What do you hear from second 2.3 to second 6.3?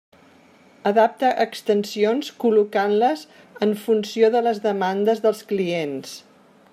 col·locant-les en funció de les demandes dels clients.